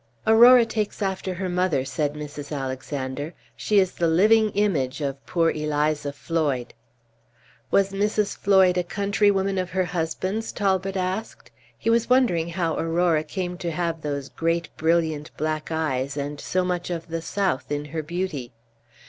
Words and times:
"Aurora 0.25 0.65
takes 0.65 0.99
after 1.03 1.35
her 1.35 1.47
mother," 1.47 1.85
said 1.85 2.15
Mrs. 2.15 2.51
Alexander; 2.51 3.35
"she 3.55 3.77
is 3.77 3.91
the 3.91 4.07
living 4.07 4.49
image 4.53 4.99
of 4.99 5.23
poor 5.27 5.51
Eliza 5.51 6.11
Floyd." 6.11 6.73
"Was 7.69 7.91
Mrs. 7.91 8.35
Floyd 8.35 8.79
a 8.79 8.83
countrywoman 8.83 9.59
of 9.59 9.69
her 9.69 9.85
husband's?" 9.85 10.51
Talbot 10.51 10.97
asked. 10.97 11.51
He 11.77 11.91
was 11.91 12.09
wondering 12.09 12.47
how 12.49 12.75
Aurora 12.79 13.23
came 13.23 13.59
to 13.59 13.69
have 13.69 14.01
those 14.01 14.29
great, 14.29 14.75
brilliant 14.75 15.29
black 15.37 15.71
eyes, 15.71 16.17
and 16.17 16.41
so 16.41 16.65
much 16.65 16.89
of 16.89 17.09
the 17.09 17.21
south 17.21 17.71
in 17.71 17.85
her 17.93 18.01
beauty. 18.01 18.51